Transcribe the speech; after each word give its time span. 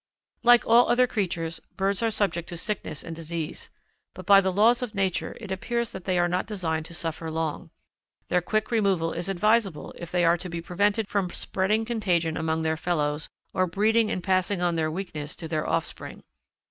Like 0.41 0.65
all 0.65 0.89
other 0.89 1.05
creatures, 1.05 1.59
birds 1.77 2.01
are 2.01 2.09
subject 2.09 2.49
to 2.49 2.57
sickness 2.57 3.03
and 3.03 3.15
disease, 3.15 3.69
but 4.15 4.25
by 4.25 4.41
the 4.41 4.51
laws 4.51 4.81
of 4.81 4.95
nature 4.95 5.37
it 5.39 5.51
appears 5.51 5.91
that 5.91 6.05
they 6.05 6.17
are 6.17 6.27
not 6.27 6.47
designed 6.47 6.87
to 6.87 6.95
suffer 6.95 7.29
long. 7.29 7.69
Their 8.27 8.41
quick 8.41 8.71
removal 8.71 9.13
is 9.13 9.29
advisable 9.29 9.93
if 9.95 10.11
they 10.11 10.25
are 10.25 10.37
to 10.37 10.49
be 10.49 10.59
prevented 10.59 11.07
from 11.07 11.29
spreading 11.29 11.85
contagion 11.85 12.35
among 12.35 12.63
their 12.63 12.77
fellows, 12.77 13.29
or 13.53 13.67
breeding 13.67 14.09
and 14.09 14.23
passing 14.23 14.59
on 14.59 14.75
their 14.75 14.89
weakness 14.89 15.35
to 15.35 15.47
their 15.47 15.69
offspring. 15.69 16.23